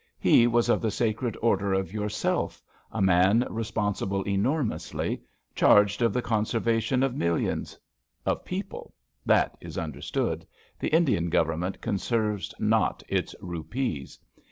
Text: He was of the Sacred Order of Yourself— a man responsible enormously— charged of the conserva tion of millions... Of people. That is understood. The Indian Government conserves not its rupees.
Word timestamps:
He 0.17 0.47
was 0.47 0.67
of 0.67 0.81
the 0.81 0.89
Sacred 0.89 1.37
Order 1.43 1.73
of 1.73 1.93
Yourself— 1.93 2.63
a 2.91 3.03
man 3.03 3.45
responsible 3.51 4.23
enormously— 4.23 5.21
charged 5.61 6.01
of 6.01 6.11
the 6.11 6.23
conserva 6.23 6.81
tion 6.81 7.03
of 7.03 7.13
millions... 7.15 7.77
Of 8.25 8.43
people. 8.43 8.95
That 9.27 9.55
is 9.61 9.77
understood. 9.77 10.43
The 10.79 10.87
Indian 10.89 11.29
Government 11.29 11.81
conserves 11.81 12.51
not 12.59 13.03
its 13.09 13.35
rupees. 13.41 14.17